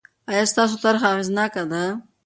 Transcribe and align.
آیا 0.29 0.43
ستاسو 0.51 0.75
طرحه 0.83 1.07
اغېزناکه 1.13 1.63
ده؟ 1.71 1.83